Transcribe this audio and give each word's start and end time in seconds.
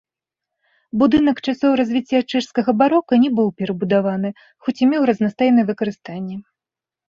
Будынак 1.01 1.41
часоў 1.51 1.71
развіцця 1.81 2.19
чэшскага 2.31 2.75
барока 2.81 3.13
не 3.27 3.31
быў 3.41 3.53
перабудаваны, 3.61 4.29
хоць 4.65 4.77
і 4.83 4.91
меў 4.95 5.01
разнастайнае 5.13 5.65
выкарыстанне. 5.71 6.35